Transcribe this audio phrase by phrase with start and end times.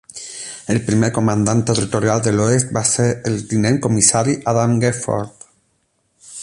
[0.75, 5.51] El primer comandant territorial de l'Oest va ser el tinent comissari Adam Gifford.